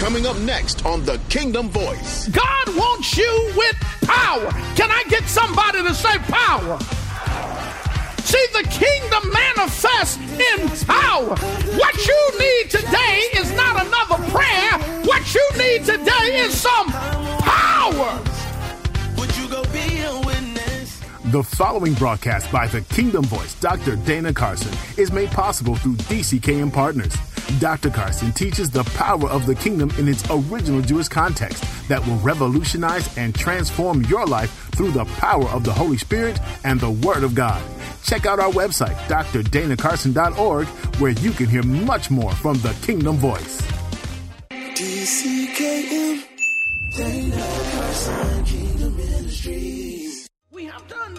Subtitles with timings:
[0.00, 2.26] Coming up next on The Kingdom Voice.
[2.28, 4.50] God wants you with power.
[4.74, 6.78] Can I get somebody to say power?
[8.24, 11.36] See, the kingdom manifests in power.
[11.76, 15.04] What you need today is not another prayer.
[15.04, 16.86] What you need today is some
[17.42, 18.29] power.
[21.30, 23.94] The following broadcast by the Kingdom Voice, Dr.
[23.94, 27.14] Dana Carson, is made possible through DCKM Partners.
[27.60, 27.88] Dr.
[27.88, 33.16] Carson teaches the power of the kingdom in its original Jewish context that will revolutionize
[33.16, 37.36] and transform your life through the power of the Holy Spirit and the Word of
[37.36, 37.62] God.
[38.02, 40.66] Check out our website, drdanacarson.org,
[40.98, 43.62] where you can hear much more from the Kingdom Voice.
[44.50, 46.24] DCKM,
[46.96, 49.89] Dana Carson, Kingdom Ministries.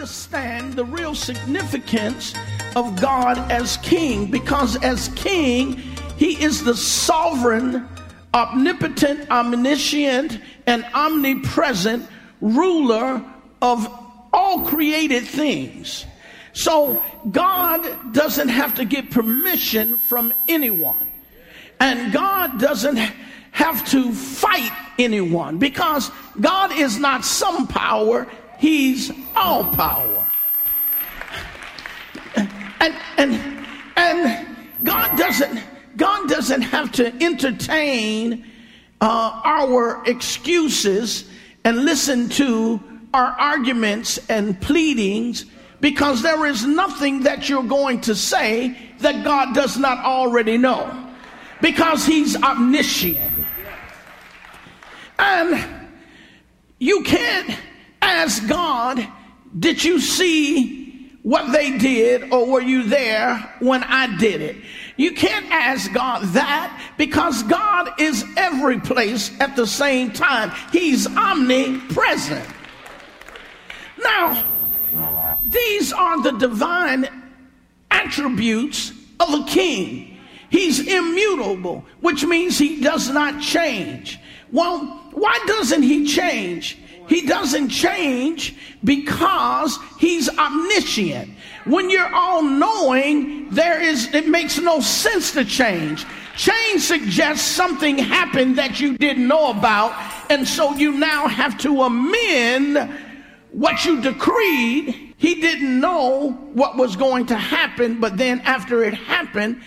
[0.01, 2.33] Understand the real significance
[2.75, 5.73] of God as King because, as King,
[6.17, 7.87] He is the sovereign,
[8.33, 12.07] omnipotent, omniscient, and omnipresent
[12.41, 13.23] ruler
[13.61, 13.87] of
[14.33, 16.07] all created things.
[16.53, 21.11] So God doesn't have to get permission from anyone.
[21.79, 22.97] And God doesn't
[23.51, 28.27] have to fight anyone because God is not some power,
[28.61, 30.23] He's all power.
[32.79, 33.65] And and
[33.97, 34.47] and
[34.83, 35.63] God doesn't
[35.97, 38.45] God doesn't have to entertain
[39.01, 41.27] uh, our excuses
[41.63, 42.79] and listen to
[43.15, 45.47] our arguments and pleadings
[45.79, 51.11] because there is nothing that you're going to say that God does not already know
[51.61, 53.17] because he's omniscient.
[55.17, 55.89] And
[56.77, 57.57] you can't
[58.01, 59.05] ask God,
[59.57, 60.81] did you see
[61.23, 64.57] what they did or were you there when I did it?
[64.97, 70.51] You can't ask God that because God is every place at the same time.
[70.71, 72.47] He's omnipresent.
[74.03, 74.43] Now,
[75.47, 77.07] these are the divine
[77.89, 80.19] attributes of a king.
[80.49, 84.19] He's immutable, which means he does not change.
[84.51, 84.79] Well,
[85.13, 86.77] why doesn't he change?
[87.11, 88.55] He doesn't change
[88.85, 91.29] because he's omniscient.
[91.65, 96.05] When you're all knowing, there is it makes no sense to change.
[96.37, 99.91] Change suggests something happened that you didn't know about,
[100.31, 102.77] and so you now have to amend
[103.51, 108.93] what you decreed, he didn't know what was going to happen, but then after it
[108.93, 109.61] happened,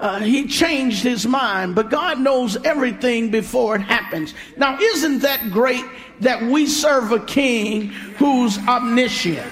[0.00, 1.74] uh, he changed his mind.
[1.74, 4.34] But God knows everything before it happens.
[4.56, 5.84] Now, isn't that great
[6.20, 7.88] that we serve a king
[8.18, 9.46] who's omniscient?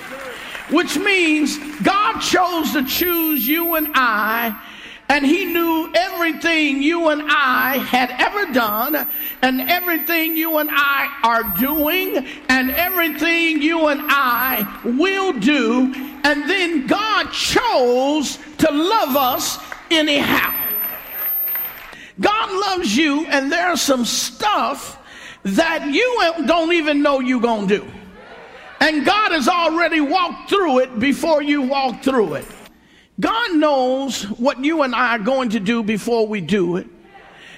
[0.70, 4.58] Which means God chose to choose you and I
[5.08, 9.08] and he knew everything you and I had ever done,
[9.40, 15.92] and everything you and I are doing, and everything you and I will do.
[16.24, 19.58] And then God chose to love us
[19.90, 20.54] anyhow.
[22.20, 24.98] God loves you, and there's some stuff
[25.44, 27.86] that you don't even know you're going to do.
[28.80, 32.46] And God has already walked through it before you walk through it.
[33.20, 36.86] God knows what you and I are going to do before we do it.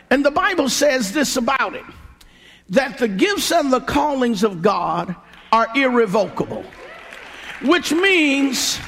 [0.08, 1.84] And the Bible says this about it
[2.70, 5.14] that the gifts and the callings of God
[5.52, 6.64] are irrevocable,
[7.62, 8.78] which means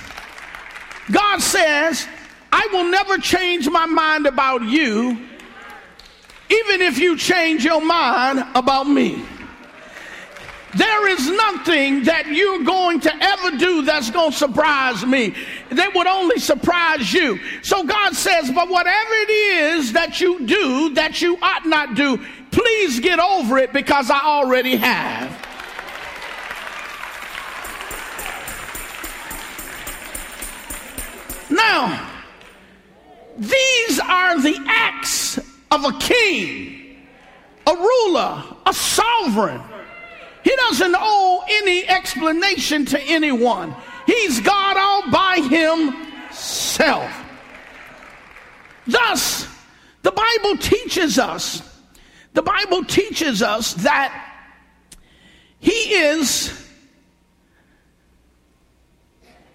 [1.11, 2.07] God says,
[2.53, 5.11] I will never change my mind about you,
[6.51, 9.25] even if you change your mind about me.
[10.75, 15.35] There is nothing that you're going to ever do that's going to surprise me.
[15.71, 17.39] That would only surprise you.
[17.63, 22.25] So God says, but whatever it is that you do that you ought not do,
[22.51, 25.31] please get over it because I already have.
[31.51, 32.12] Now,
[33.43, 35.39] these are the acts
[35.71, 36.97] of a king,
[37.67, 39.63] a ruler, a sovereign
[40.43, 43.75] he doesn't owe any explanation to anyone.
[44.07, 45.37] He's God all by
[46.29, 47.11] himself.
[48.87, 49.47] Thus,
[50.03, 51.63] the Bible teaches us,
[52.35, 54.35] the Bible teaches us that
[55.61, 56.69] he is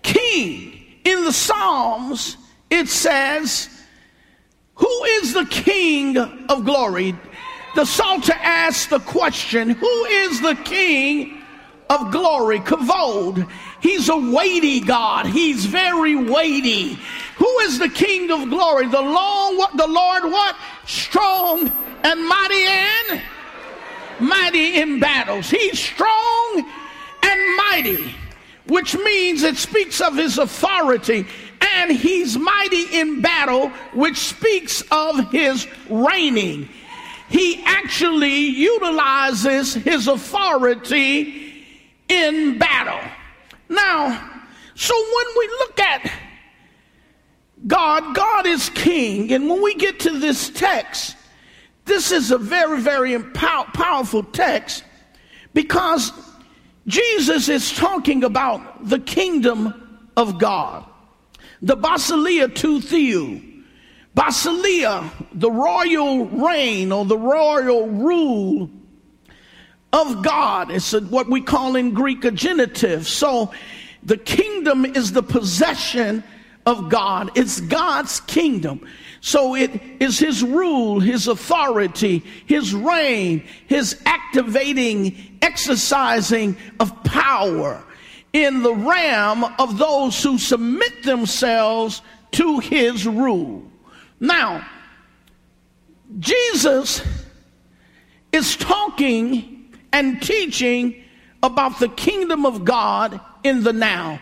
[0.01, 0.73] king.
[1.03, 2.37] In the Psalms,
[2.69, 3.69] it says,
[4.77, 7.15] Who is the king of glory?
[7.77, 11.43] the Psalter asks the question Who is the King
[11.91, 12.59] of glory?
[12.59, 13.47] Kavod.
[13.79, 15.27] He's a weighty God.
[15.27, 16.97] He's very weighty.
[17.37, 18.87] Who is the King of glory?
[18.87, 19.77] The long, what?
[19.77, 20.55] The Lord, what?
[20.87, 21.71] Strong
[22.03, 23.21] and mighty and
[24.19, 25.47] mighty in battles.
[25.47, 26.71] He's strong
[27.21, 28.15] and mighty,
[28.65, 31.27] which means it speaks of his authority.
[31.61, 36.69] And he's mighty in battle, which speaks of his reigning.
[37.29, 41.65] He actually utilizes his authority
[42.07, 42.99] in battle.
[43.69, 44.41] Now,
[44.75, 46.11] so when we look at
[47.65, 49.33] God, God is king.
[49.33, 51.17] And when we get to this text,
[51.85, 54.83] this is a very, very powerful text
[55.53, 56.11] because
[56.85, 60.86] Jesus is talking about the kingdom of God.
[61.61, 63.41] The Basileia tou Theou.
[64.15, 68.69] Basileia, the royal reign or the royal rule
[69.93, 70.71] of God.
[70.71, 73.07] It's what we call in Greek a genitive.
[73.07, 73.51] So
[74.01, 76.23] the kingdom is the possession
[76.65, 77.31] of God.
[77.35, 78.87] It's God's kingdom.
[79.21, 87.83] So it is his rule, his authority, his reign, his activating, exercising of power
[88.37, 93.63] in the realm of those who submit themselves to his rule.
[94.19, 94.67] Now,
[96.19, 97.01] Jesus
[98.31, 101.03] is talking and teaching
[101.41, 104.19] about the kingdom of God in the now.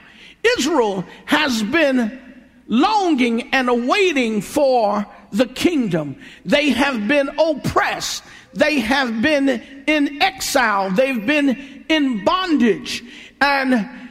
[0.57, 2.21] Israel has been
[2.67, 6.15] longing and awaiting for the kingdom.
[6.45, 8.23] They have been oppressed.
[8.53, 9.49] They have been
[9.87, 10.91] in exile.
[10.91, 13.03] They've been in bondage.
[13.41, 14.04] And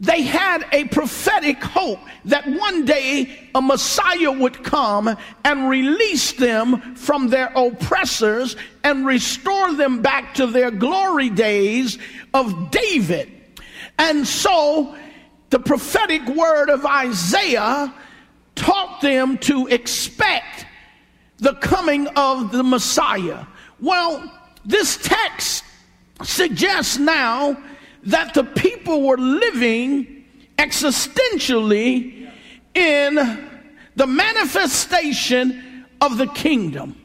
[0.00, 5.14] they had a prophetic hope that one day a Messiah would come
[5.44, 11.98] and release them from their oppressors and restore them back to their glory days
[12.32, 13.30] of David.
[13.98, 14.96] And so
[15.50, 17.92] the prophetic word of Isaiah
[18.54, 20.64] taught them to expect
[21.36, 23.44] the coming of the Messiah.
[23.80, 24.32] Well,
[24.64, 25.62] this text
[26.22, 27.62] suggests now
[28.04, 30.24] that the people were living
[30.58, 32.30] existentially
[32.74, 33.48] in
[33.96, 36.96] the manifestation of the kingdom.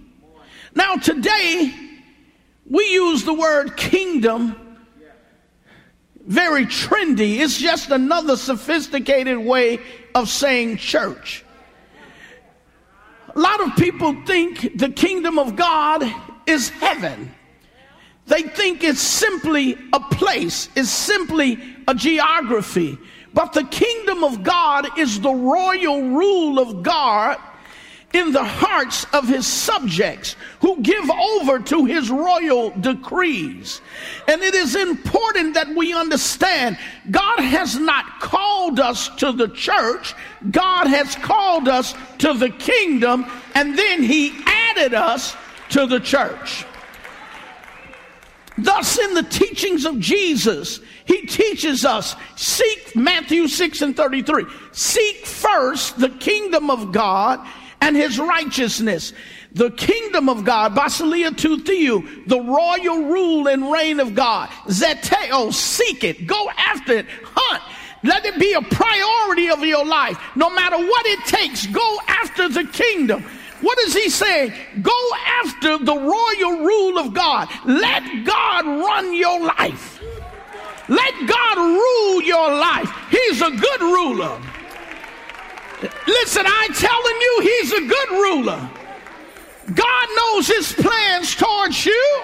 [0.74, 1.74] Now, today,
[2.69, 4.56] we use the word kingdom
[6.25, 7.39] very trendy.
[7.39, 9.80] It's just another sophisticated way
[10.13, 11.44] of saying church.
[13.36, 16.03] A lot of people think the kingdom of God
[16.47, 17.33] is heaven.
[18.27, 22.98] They think it's simply a place, it's simply a geography.
[23.33, 27.38] But the kingdom of God is the royal rule of God
[28.13, 33.81] in the hearts of his subjects who give over to his royal decrees.
[34.28, 36.78] And it is important that we understand
[37.12, 40.16] God has not called us to the church,
[40.50, 45.36] God has called us to the kingdom, and then he added us
[45.71, 46.66] to the church.
[48.57, 54.46] Thus, in the teachings of Jesus, he teaches us seek Matthew 6 and 33.
[54.72, 57.46] Seek first the kingdom of God
[57.81, 59.13] and his righteousness.
[59.52, 64.50] The kingdom of God, Basileia tou Theou, the royal rule and reign of God.
[64.68, 67.63] Zeteo, seek it, go after it, hunt.
[68.04, 70.18] Let it be a priority of your life.
[70.36, 73.25] No matter what it takes, go after the kingdom.
[73.66, 74.54] What is he saying?
[74.84, 75.10] Go
[75.42, 77.50] after the royal rule of God.
[77.66, 80.00] Let God run your life.
[80.88, 82.92] Let God rule your life.
[83.10, 84.40] He's a good ruler.
[86.06, 88.69] Listen, I'm telling you, he's a good ruler.
[89.74, 92.22] God knows his plans towards you.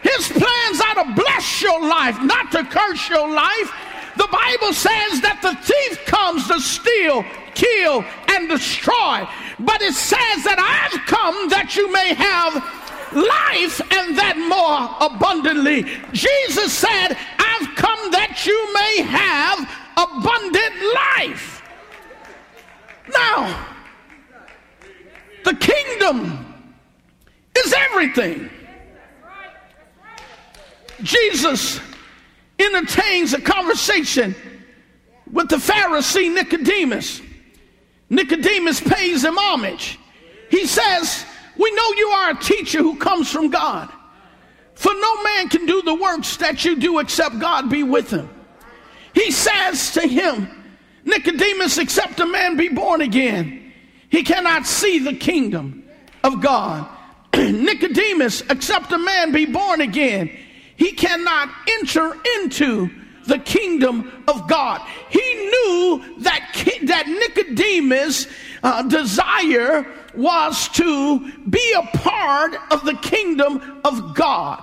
[0.00, 3.70] His plans are to bless your life, not to curse your life.
[4.16, 7.24] The Bible says that the thief comes to steal,
[7.54, 9.26] kill, and destroy.
[9.58, 12.54] But it says that I've come that you may have
[13.14, 15.84] life and that more abundantly.
[16.12, 19.58] Jesus said, I've come that you may have
[19.96, 21.62] abundant life.
[23.14, 23.66] Now,
[25.44, 26.54] the kingdom
[27.56, 28.48] is everything.
[31.02, 31.80] Jesus
[32.58, 34.34] entertains a conversation
[35.30, 37.20] with the Pharisee Nicodemus.
[38.12, 39.98] Nicodemus pays him homage.
[40.50, 41.24] He says,
[41.56, 43.90] We know you are a teacher who comes from God.
[44.74, 48.28] For no man can do the works that you do except God be with him.
[49.14, 50.46] He says to him,
[51.04, 53.72] Nicodemus, except a man be born again,
[54.10, 55.82] he cannot see the kingdom
[56.22, 56.86] of God.
[57.34, 60.30] Nicodemus, except a man be born again,
[60.76, 62.90] he cannot enter into
[63.26, 64.80] the kingdom of God.
[65.08, 66.50] He knew that,
[66.84, 68.26] that Nicodemus'
[68.62, 74.62] uh, desire was to be a part of the kingdom of God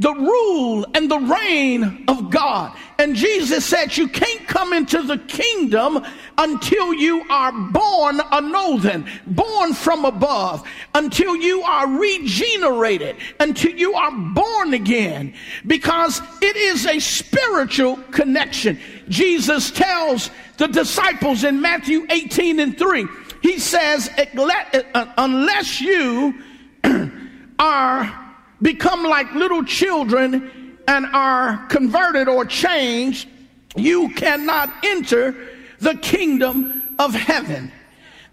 [0.00, 2.74] the rule and the reign of God.
[2.98, 6.04] And Jesus said, You can't come into the kingdom
[6.38, 14.10] until you are born anothen, born from above, until you are regenerated, until you are
[14.10, 15.34] born again,
[15.66, 18.78] because it is a spiritual connection.
[19.10, 23.06] Jesus tells the disciples in Matthew 18 and 3,
[23.42, 26.42] He says, Unless you
[27.58, 28.29] are
[28.62, 33.28] become like little children and are converted or changed,
[33.76, 35.34] you cannot enter
[35.78, 37.72] the kingdom of heaven.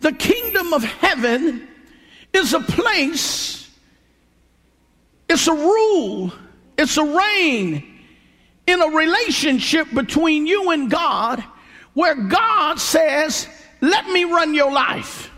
[0.01, 1.67] The kingdom of heaven
[2.33, 3.69] is a place,
[5.29, 6.31] it's a rule,
[6.77, 7.97] it's a reign
[8.67, 11.43] in a relationship between you and God
[11.93, 13.47] where God says,
[13.81, 15.31] Let me run your life.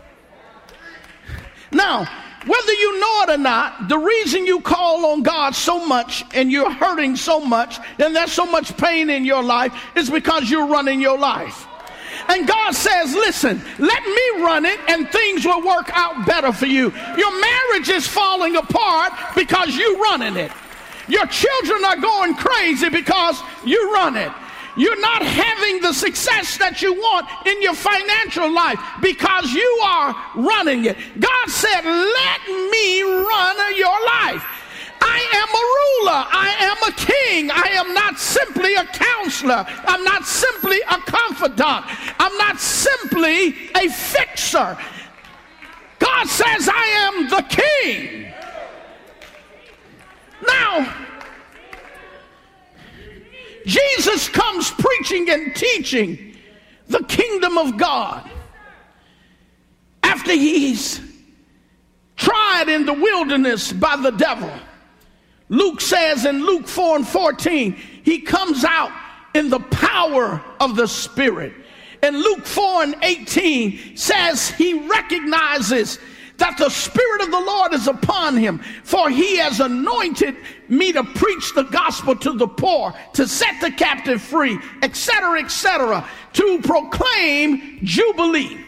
[1.72, 2.06] Now,
[2.46, 6.50] whether you know it or not, the reason you call on God so much and
[6.50, 10.66] you're hurting so much and there's so much pain in your life is because you're
[10.66, 11.66] running your life.
[12.28, 16.66] And God says, listen, let me run it and things will work out better for
[16.66, 16.92] you.
[17.16, 20.52] Your marriage is falling apart because you're running it.
[21.08, 24.32] Your children are going crazy because you run it.
[24.76, 30.14] You're not having the success that you want in your financial life because you are
[30.36, 30.96] running it.
[31.18, 34.44] God said, Let me run your life.
[35.02, 36.20] I am a ruler.
[36.30, 37.50] I am a king.
[37.50, 39.64] I am not simply a counselor.
[39.86, 41.86] I'm not simply a confidant.
[42.18, 44.76] I'm not simply a fixer.
[45.98, 48.32] God says, I am the king.
[50.46, 51.09] Now,
[53.66, 56.36] Jesus comes preaching and teaching
[56.88, 58.28] the kingdom of God
[60.02, 61.00] after he's
[62.16, 64.50] tried in the wilderness by the devil.
[65.48, 68.92] Luke says in Luke 4 and 14, he comes out
[69.34, 71.52] in the power of the Spirit.
[72.02, 75.98] And Luke 4 and 18 says he recognizes
[76.38, 80.36] that the Spirit of the Lord is upon him, for he has anointed
[80.70, 86.08] me to preach the gospel to the poor, to set the captive free, etc., etc.,
[86.32, 88.58] to proclaim Jubilee.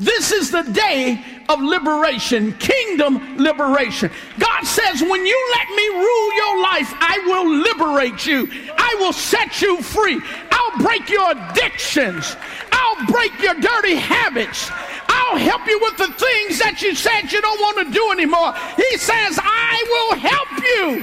[0.00, 4.10] This is the day of liberation, kingdom liberation.
[4.38, 8.48] God says, when you let me rule your life, I will liberate you.
[8.76, 10.20] I will set you free.
[10.50, 12.36] I'll break your addictions.
[12.72, 14.68] I'll break your dirty habits.
[15.06, 18.52] I'll help you with the things that you said you don't want to do anymore.
[18.76, 20.48] He says, I will help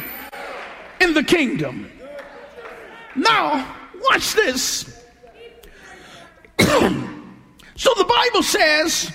[0.01, 0.10] you
[1.01, 1.91] in the kingdom.
[3.15, 3.75] Now,
[4.09, 4.83] watch this.
[6.59, 9.11] so the Bible says,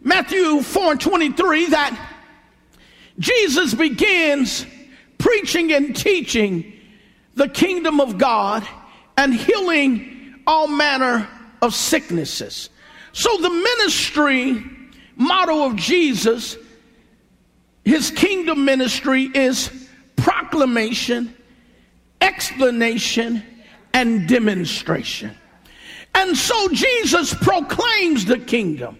[0.00, 2.08] Matthew 4 and 23, that
[3.18, 4.66] Jesus begins
[5.18, 6.72] preaching and teaching
[7.34, 8.66] the kingdom of God
[9.16, 11.28] and healing all manner
[11.60, 12.70] of sicknesses.
[13.12, 14.64] So the ministry
[15.16, 16.56] motto of Jesus,
[17.84, 19.81] his kingdom ministry is
[20.22, 21.34] proclamation,
[22.20, 23.42] explanation,
[23.92, 25.36] and demonstration.
[26.14, 28.98] And so Jesus proclaims the kingdom.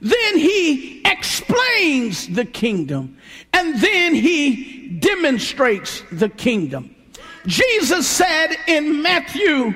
[0.00, 3.16] Then he explains the kingdom.
[3.52, 6.94] And then he demonstrates the kingdom.
[7.46, 9.74] Jesus said in Matthew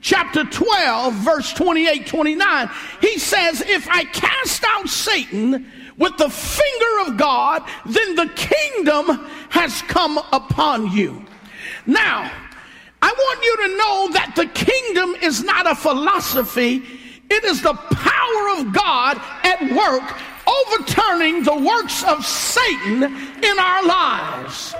[0.00, 2.70] chapter 12, verse 28 29,
[3.00, 9.06] he says, If I cast out Satan with the finger of God, then the kingdom
[9.50, 11.24] has come upon you.
[11.86, 12.30] Now,
[13.02, 16.82] I want you to know that the kingdom is not a philosophy,
[17.30, 23.84] it is the power of God at work overturning the works of Satan in our
[23.84, 24.74] lives.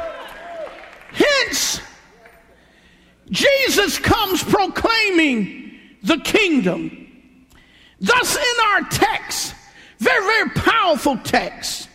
[1.12, 1.80] Hence,
[3.30, 7.06] Jesus comes proclaiming the kingdom.
[8.00, 9.54] Thus, in our text,
[9.98, 11.88] very, very powerful text,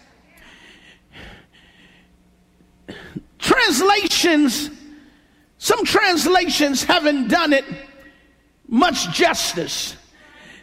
[3.40, 4.70] translations,
[5.58, 7.66] some translations haven't done it
[8.68, 9.96] much justice.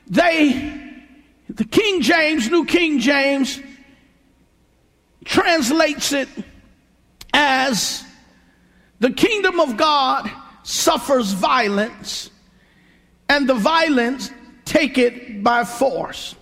[0.07, 0.79] They,
[1.49, 3.61] the King James, New King James,
[5.25, 6.29] translates it
[7.33, 8.05] as
[8.99, 10.31] the kingdom of God
[10.63, 12.31] suffers violence,
[13.29, 14.31] and the violence
[14.65, 16.35] take it by force,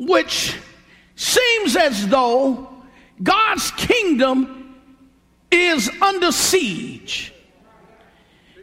[0.00, 0.56] which
[1.14, 2.68] seems as though
[3.22, 4.74] God's kingdom
[5.50, 7.34] is under siege.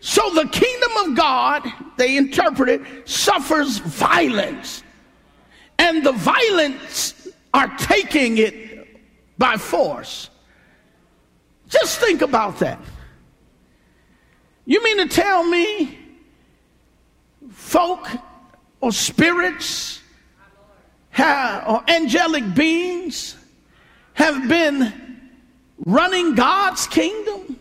[0.01, 4.81] So the kingdom of God, they interpret it, suffers violence.
[5.77, 8.97] And the violence are taking it
[9.37, 10.31] by force.
[11.69, 12.79] Just think about that.
[14.65, 15.99] You mean to tell me
[17.51, 18.07] folk
[18.81, 20.01] or spirits
[21.19, 23.35] or angelic beings
[24.13, 24.93] have been
[25.85, 27.59] running God's kingdom?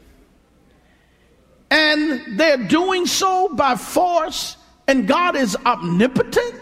[1.70, 6.54] And they're doing so by force, and God is omnipotent?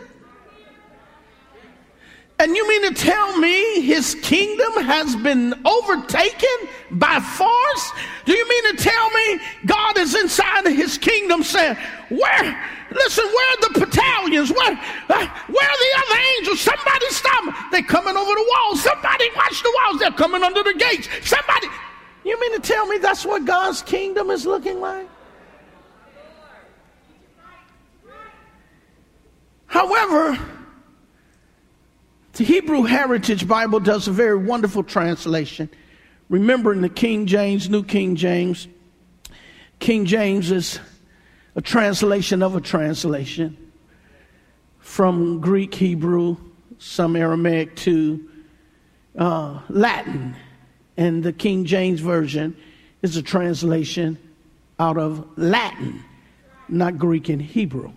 [2.44, 7.92] And you mean to tell me his kingdom has been overtaken by force?
[8.26, 11.74] Do you mean to tell me God is inside of his kingdom saying,
[12.10, 14.52] Where, listen, where are the battalions?
[14.52, 16.60] Where, uh, where are the other angels?
[16.60, 17.54] Somebody stop them.
[17.70, 18.82] They're coming over the walls.
[18.82, 20.00] Somebody watch the walls.
[20.00, 21.08] They're coming under the gates.
[21.22, 21.68] Somebody.
[22.26, 25.08] You mean to tell me that's what God's kingdom is looking like?
[29.64, 30.38] However,
[32.34, 35.68] the Hebrew Heritage Bible does a very wonderful translation.
[36.28, 38.66] Remembering the King James, New King James.
[39.78, 40.80] King James is
[41.54, 43.56] a translation of a translation
[44.80, 46.36] from Greek, Hebrew,
[46.78, 48.28] some Aramaic to
[49.16, 50.34] uh, Latin.
[50.96, 52.56] And the King James Version
[53.02, 54.18] is a translation
[54.80, 56.02] out of Latin,
[56.68, 57.92] not Greek and Hebrew.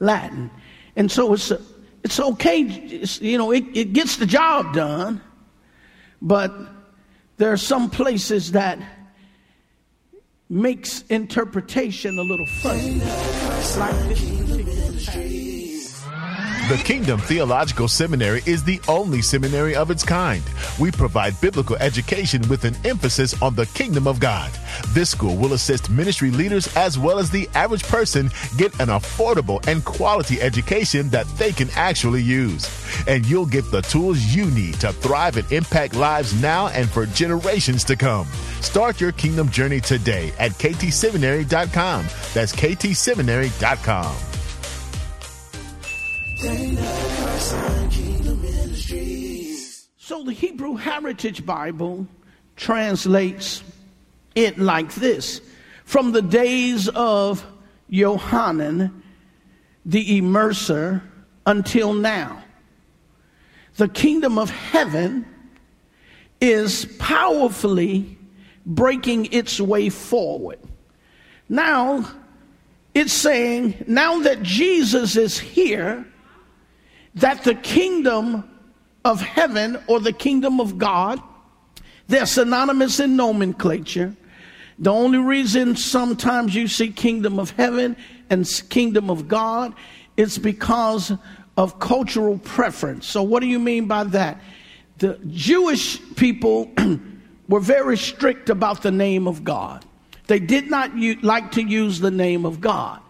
[0.00, 0.50] Latin.
[0.96, 1.60] And so it's a,
[2.04, 5.22] it's okay, it's, you know, it, it gets the job done,
[6.20, 6.52] but
[7.38, 8.78] there are some places that
[10.50, 13.00] makes interpretation a little funny.
[16.68, 20.42] The Kingdom Theological Seminary is the only seminary of its kind.
[20.80, 24.50] We provide biblical education with an emphasis on the kingdom of God.
[24.94, 29.62] This school will assist ministry leaders as well as the average person get an affordable
[29.68, 32.66] and quality education that they can actually use.
[33.06, 37.04] And you'll get the tools you need to thrive and impact lives now and for
[37.04, 38.26] generations to come.
[38.62, 42.06] Start your kingdom journey today at ktseminary.com.
[42.32, 44.33] That's ktseminary.com.
[49.96, 52.06] So the Hebrew Heritage Bible
[52.56, 53.64] translates
[54.34, 55.40] it like this
[55.86, 57.44] From the days of
[57.88, 59.02] Johanan
[59.86, 61.02] the immerser
[61.46, 62.44] until now,
[63.76, 65.26] the kingdom of heaven
[66.40, 68.18] is powerfully
[68.66, 70.58] breaking its way forward.
[71.48, 72.06] Now,
[72.94, 76.06] it's saying, now that Jesus is here,
[77.16, 78.48] that the kingdom
[79.04, 81.20] of heaven or the kingdom of God,
[82.08, 84.14] they're synonymous in nomenclature.
[84.78, 87.96] The only reason sometimes you see kingdom of heaven
[88.30, 89.74] and kingdom of God
[90.16, 91.12] is because
[91.56, 93.06] of cultural preference.
[93.06, 94.40] So, what do you mean by that?
[94.98, 96.72] The Jewish people
[97.48, 99.84] were very strict about the name of God.
[100.26, 103.00] They did not u- like to use the name of God.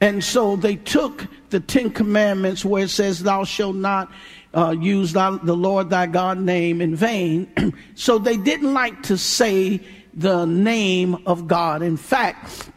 [0.00, 4.10] And so they took the Ten Commandments where it says, Thou shalt not
[4.54, 7.74] uh, use thy, the Lord thy God name in vain.
[7.94, 9.80] so they didn't like to say
[10.14, 11.82] the name of God.
[11.82, 12.70] In fact,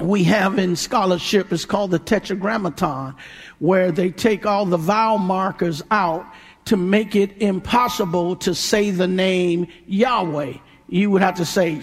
[0.00, 3.14] we have in scholarship, it's called the Tetragrammaton,
[3.60, 6.26] where they take all the vowel markers out
[6.64, 10.54] to make it impossible to say the name Yahweh.
[10.88, 11.80] You would have to say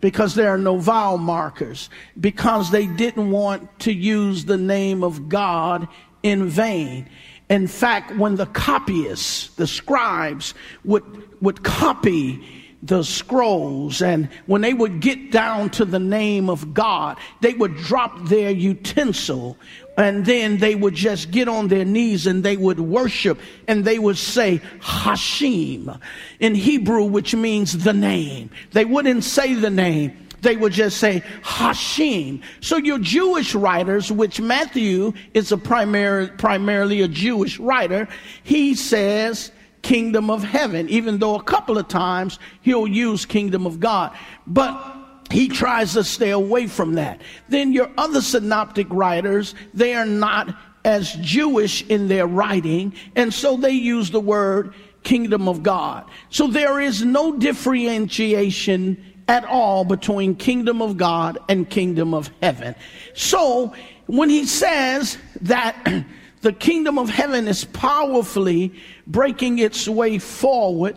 [0.00, 5.28] because there are no vowel markers, because they didn't want to use the name of
[5.28, 5.88] God
[6.22, 7.08] in vain.
[7.50, 11.04] In fact, when the copyists, the scribes, would,
[11.42, 17.18] would copy the scrolls and when they would get down to the name of God,
[17.40, 19.56] they would drop their utensil
[19.96, 23.98] and then they would just get on their knees and they would worship and they
[23.98, 26.00] would say HaShem
[26.38, 28.50] in Hebrew, which means the name.
[28.72, 30.16] They wouldn't say the name.
[30.40, 32.42] They would just say HaShem.
[32.60, 38.06] So your Jewish writers, which Matthew is a primary, primarily a Jewish writer,
[38.44, 39.50] he says
[39.82, 44.16] kingdom of heaven, even though a couple of times he'll use kingdom of God.
[44.46, 44.96] But
[45.30, 47.20] he tries to stay away from that.
[47.48, 53.56] Then your other synoptic writers, they are not as Jewish in their writing, and so
[53.56, 56.08] they use the word kingdom of God.
[56.30, 62.74] So there is no differentiation at all between kingdom of God and kingdom of heaven.
[63.14, 63.74] So
[64.06, 65.76] when he says that
[66.40, 68.72] the kingdom of heaven is powerfully
[69.06, 70.96] breaking its way forward,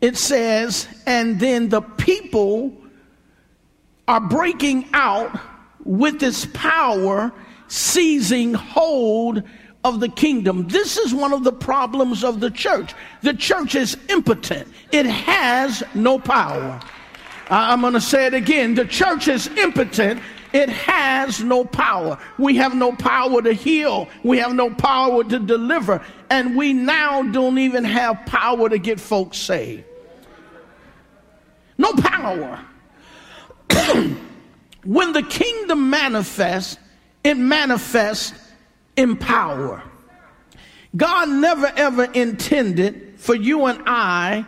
[0.00, 2.76] it says, and then the people
[4.06, 5.38] are breaking out
[5.84, 7.32] with its power,
[7.68, 9.42] seizing hold
[9.84, 10.66] of the kingdom.
[10.68, 12.94] This is one of the problems of the church.
[13.22, 16.80] The church is impotent, it has no power.
[17.50, 18.74] I'm going to say it again.
[18.74, 20.22] The church is impotent.
[20.54, 22.16] It has no power.
[22.38, 24.08] We have no power to heal.
[24.22, 26.00] We have no power to deliver.
[26.30, 29.82] And we now don't even have power to get folks saved.
[31.76, 32.64] No power.
[34.84, 36.78] when the kingdom manifests,
[37.24, 38.32] it manifests
[38.94, 39.82] in power.
[40.94, 44.46] God never ever intended for you and I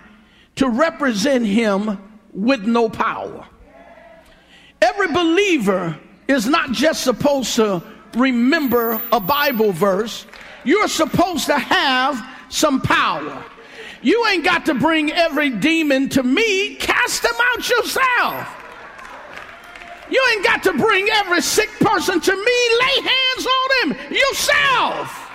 [0.55, 1.99] to represent Him
[2.33, 3.49] with no power.
[5.07, 7.81] Every believer is not just supposed to
[8.14, 10.27] remember a Bible verse,
[10.64, 13.45] you're supposed to have some power.
[14.03, 18.49] You ain't got to bring every demon to me, cast them out yourself.
[20.11, 25.26] You ain't got to bring every sick person to me, lay hands on them yourself.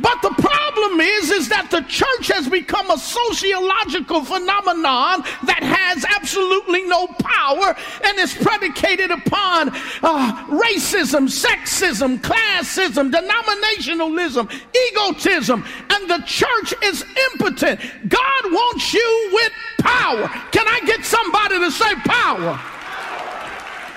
[0.00, 6.04] But the problem is, is that the church has become a sociological phenomenon that has
[6.04, 9.70] absolutely no power and is predicated upon
[10.02, 14.50] uh, racism, sexism, classism, denominationalism,
[14.90, 17.80] egotism, and the church is impotent.
[18.08, 20.26] God wants you with power.
[20.50, 22.73] Can I get somebody to say power?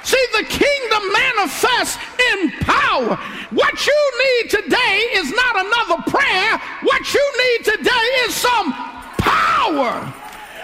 [0.07, 1.97] See, the kingdom manifests
[2.31, 3.17] in power.
[3.51, 6.57] What you need today is not another prayer.
[6.83, 8.71] What you need today is some
[9.17, 10.13] power.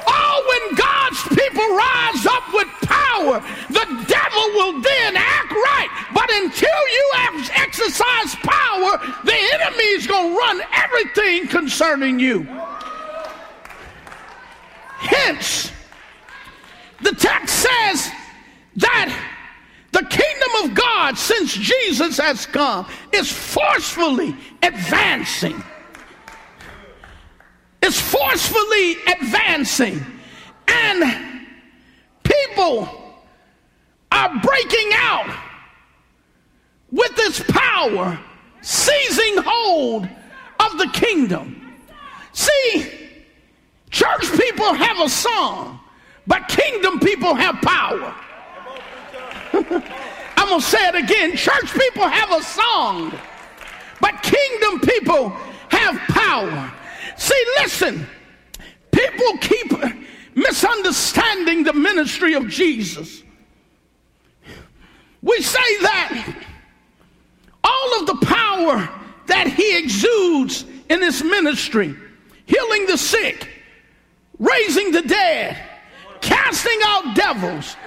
[0.08, 5.90] Oh, when God's people rise up with power, the devil will then act right.
[6.14, 7.12] But until you
[7.56, 12.44] exercise power, the enemy is going to run everything concerning you.
[15.00, 15.70] Hence,
[17.02, 18.10] the text says
[18.78, 19.33] that
[19.94, 25.64] the kingdom of God, since Jesus has come, is forcefully advancing.
[27.84, 30.04] It's forcefully advancing.
[30.68, 31.48] And
[32.24, 32.90] people
[34.12, 35.38] are breaking out
[36.92, 38.20] with this power,
[38.62, 40.10] seizing hold
[40.60, 41.78] of the kingdom.
[42.32, 42.90] See,
[43.92, 45.80] church people have a song,
[46.26, 48.16] but kingdom people have power.
[49.76, 51.36] I'm going to say it again.
[51.36, 53.14] Church people have a song,
[54.02, 55.30] but kingdom people
[55.70, 56.74] have power.
[57.18, 58.06] See, listen,
[58.92, 59.72] people keep
[60.36, 63.24] misunderstanding the ministry of Jesus.
[65.22, 66.36] We say that
[67.64, 68.90] all of the power
[69.28, 71.96] that he exudes in his ministry,
[72.46, 73.50] healing the sick,
[74.38, 75.58] raising the dead,
[76.20, 77.78] casting out devils,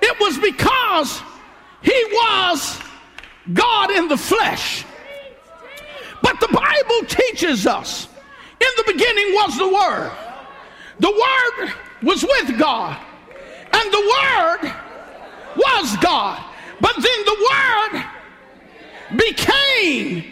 [0.00, 1.20] it was because
[1.84, 2.80] he was
[3.52, 4.84] God in the flesh.
[6.22, 8.08] But the Bible teaches us
[8.60, 10.12] in the beginning was the Word.
[11.00, 12.96] The Word was with God,
[13.72, 14.74] and the Word
[15.56, 16.42] was God.
[16.80, 18.04] But then the Word
[19.16, 20.24] became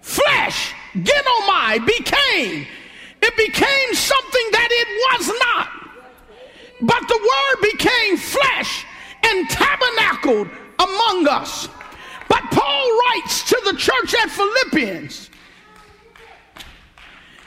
[0.00, 0.74] flesh.
[0.94, 2.66] Genomai became.
[3.22, 5.68] It became something that it was not.
[6.82, 8.84] But the Word became flesh
[9.22, 10.48] and tabernacled
[10.82, 11.68] among us.
[12.28, 15.30] But Paul writes to the church at Philippians.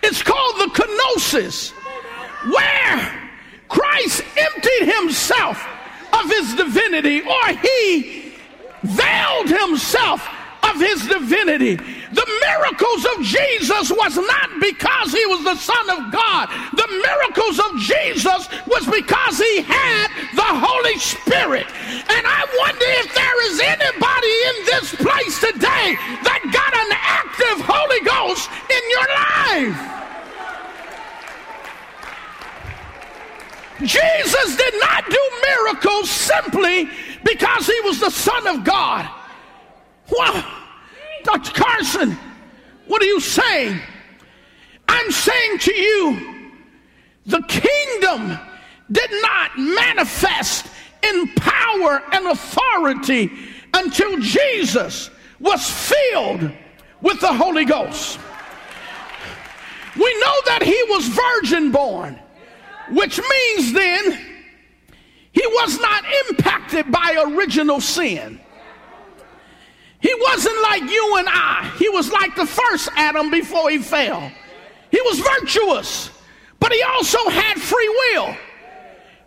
[0.03, 1.71] It's called the kenosis,
[2.51, 3.29] where
[3.69, 5.65] Christ emptied himself
[6.11, 8.33] of his divinity, or he
[8.83, 10.27] veiled himself
[10.69, 11.75] of his divinity.
[11.75, 16.49] The miracles of Jesus was not because he was the Son of God.
[16.75, 21.65] The miracles of Jesus was because he had the Holy Spirit.
[21.65, 27.65] And I wonder if there is anybody in this place today that got an active
[27.65, 29.93] Holy Ghost in your life.
[33.83, 36.89] Jesus did not do miracles simply
[37.23, 39.09] because he was the Son of God.
[40.17, 40.61] Wow.
[41.23, 41.51] Dr.
[41.53, 42.17] Carson,
[42.87, 43.79] what are you saying?
[44.87, 46.51] I'm saying to you,
[47.25, 48.37] the kingdom
[48.91, 50.67] did not manifest
[51.01, 53.31] in power and authority
[53.73, 56.51] until Jesus was filled
[57.01, 58.19] with the Holy Ghost.
[59.95, 62.19] We know that he was virgin born,
[62.91, 64.19] which means then
[65.31, 68.39] he was not impacted by original sin.
[70.03, 71.73] He wasn't like you and I.
[71.79, 74.29] He was like the first Adam before he fell.
[74.91, 76.11] He was virtuous,
[76.59, 78.35] but he also had free will.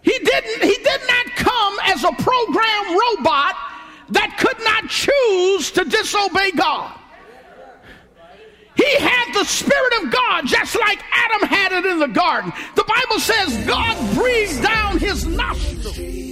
[0.03, 3.57] He didn't he did not come as a programmed robot
[4.11, 6.93] that could not choose to disobey God.
[8.77, 12.53] He had the Spirit of God just like Adam had it in the garden.
[12.75, 16.26] The Bible says God breathed down his nostrils.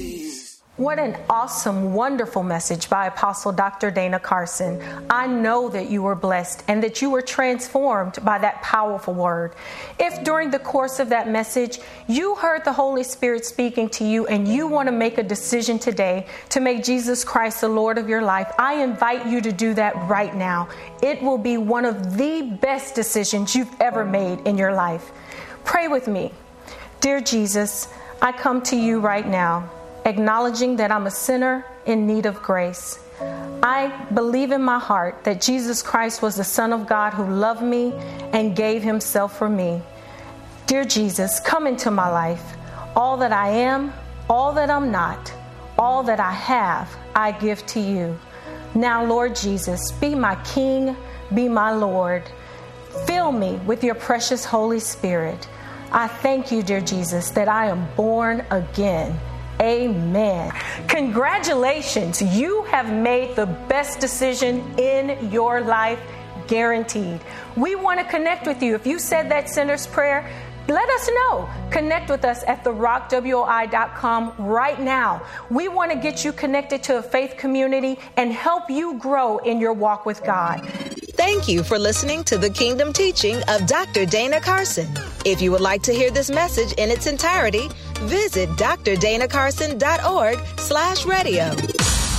[0.76, 3.92] What an awesome, wonderful message by Apostle Dr.
[3.92, 4.82] Dana Carson.
[5.08, 9.54] I know that you were blessed and that you were transformed by that powerful word.
[10.00, 14.26] If during the course of that message you heard the Holy Spirit speaking to you
[14.26, 18.08] and you want to make a decision today to make Jesus Christ the Lord of
[18.08, 20.68] your life, I invite you to do that right now.
[21.04, 25.12] It will be one of the best decisions you've ever made in your life.
[25.62, 26.32] Pray with me.
[27.00, 27.86] Dear Jesus,
[28.20, 29.70] I come to you right now
[30.04, 32.98] acknowledging that I'm a sinner in need of grace.
[33.62, 37.62] I believe in my heart that Jesus Christ was the Son of God who loved
[37.62, 37.92] me
[38.32, 39.82] and gave himself for me.
[40.66, 42.56] Dear Jesus, come into my life.
[42.96, 43.92] All that I am,
[44.28, 45.32] all that I'm not,
[45.78, 48.18] all that I have, I give to you.
[48.74, 50.96] Now, Lord Jesus, be my King,
[51.32, 52.22] be my Lord.
[53.06, 55.48] Fill me with your precious Holy Spirit.
[55.92, 59.18] I thank you, dear Jesus, that I am born again
[59.60, 60.52] Amen.
[60.88, 62.20] Congratulations.
[62.20, 66.00] You have made the best decision in your life,
[66.46, 67.20] guaranteed.
[67.56, 68.74] We want to connect with you.
[68.74, 70.28] If you said that sinner's prayer,
[70.66, 71.48] let us know.
[71.70, 75.22] Connect with us at therockwoi.com right now.
[75.50, 79.60] We want to get you connected to a faith community and help you grow in
[79.60, 80.66] your walk with God.
[81.26, 84.04] Thank you for listening to the Kingdom teaching of Dr.
[84.04, 84.86] Dana Carson.
[85.24, 91.54] If you would like to hear this message in its entirety, visit drdanacarson.org slash radio.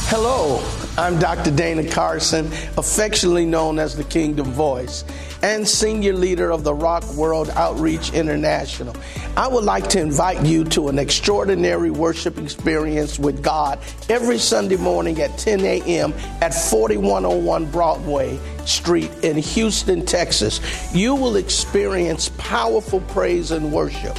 [0.08, 0.64] Hello,
[0.98, 1.52] I'm Dr.
[1.52, 5.04] Dana Carson, affectionately known as the Kingdom Voice
[5.44, 8.96] and senior leader of the Rock World Outreach International.
[9.38, 13.78] I would like to invite you to an extraordinary worship experience with God
[14.10, 16.14] every Sunday morning at 10 a.m.
[16.42, 20.60] at 4101 Broadway Street in Houston, Texas.
[20.94, 24.18] You will experience powerful praise and worship,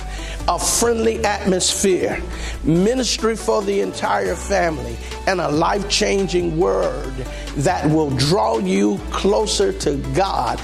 [0.49, 2.23] a friendly atmosphere,
[2.65, 7.13] ministry for the entire family, and a life changing word
[7.57, 10.59] that will draw you closer to God.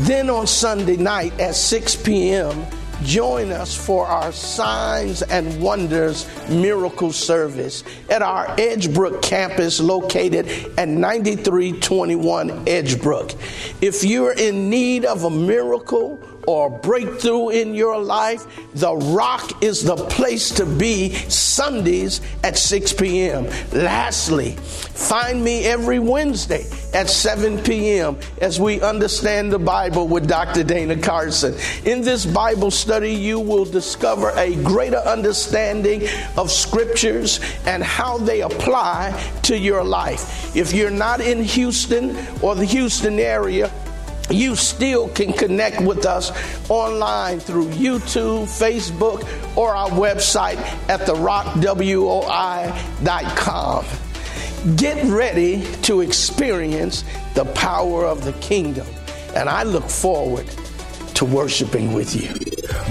[0.00, 2.66] Then on Sunday night at 6 p.m.,
[3.02, 10.46] join us for our Signs and Wonders Miracle Service at our Edgebrook campus located
[10.78, 13.34] at 9321 Edgebrook.
[13.80, 19.84] If you're in need of a miracle, or breakthrough in your life, the rock is
[19.84, 23.44] the place to be Sundays at 6 p.m.
[23.72, 28.18] Lastly, find me every Wednesday at 7 p.m.
[28.40, 30.64] as we understand the Bible with Dr.
[30.64, 31.54] Dana Carson.
[31.84, 38.42] In this Bible study, you will discover a greater understanding of scriptures and how they
[38.42, 40.56] apply to your life.
[40.56, 43.70] If you're not in Houston or the Houston area,
[44.30, 46.30] you still can connect with us
[46.70, 51.56] online through YouTube, Facebook, or our website at therockwoi.com.
[54.76, 58.86] Get ready to experience the power of the kingdom,
[59.34, 60.46] and I look forward
[61.14, 62.28] to worshiping with you.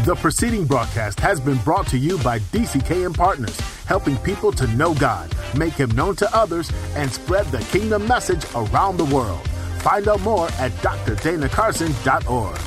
[0.06, 4.93] The preceding broadcast has been brought to you by DCKM Partners, helping people to know
[4.95, 9.47] God, make Him known to others, and spread the kingdom message around the world.
[9.88, 12.58] Find out more at drdanacarson.org.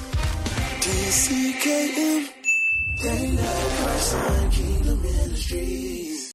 [0.81, 2.31] DCKM,
[3.03, 3.43] Dana
[3.77, 6.00] Carson, Kingdom Ministry.